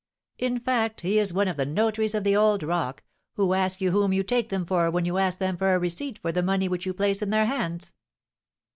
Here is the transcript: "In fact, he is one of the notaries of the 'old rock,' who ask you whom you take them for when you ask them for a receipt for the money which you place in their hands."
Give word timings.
"In 0.39 0.59
fact, 0.59 1.01
he 1.01 1.19
is 1.19 1.31
one 1.31 1.47
of 1.47 1.57
the 1.57 1.65
notaries 1.67 2.15
of 2.15 2.23
the 2.23 2.35
'old 2.35 2.63
rock,' 2.63 3.03
who 3.33 3.53
ask 3.53 3.79
you 3.79 3.91
whom 3.91 4.11
you 4.11 4.23
take 4.23 4.49
them 4.49 4.65
for 4.65 4.89
when 4.89 5.05
you 5.05 5.19
ask 5.19 5.37
them 5.37 5.57
for 5.57 5.75
a 5.75 5.79
receipt 5.79 6.17
for 6.17 6.31
the 6.31 6.41
money 6.41 6.67
which 6.67 6.87
you 6.87 6.93
place 6.95 7.21
in 7.21 7.29
their 7.29 7.45
hands." 7.45 7.93